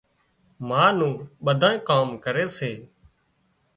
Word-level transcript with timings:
ما 0.67 0.83
نُون 0.97 1.13
ٻڌُونئي 1.45 1.77
ڪام 1.87 2.07
ڪري 2.23 2.45
سي 2.57 2.71